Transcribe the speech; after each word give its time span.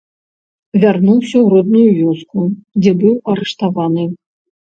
Вярнуўся 0.83 1.29
ў 1.29 1.43
родную 1.55 1.83
вёску, 1.99 2.39
дзе 2.81 2.91
быў 3.05 3.15
арыштаваны. 3.37 4.09